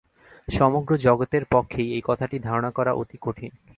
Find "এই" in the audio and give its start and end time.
1.95-2.03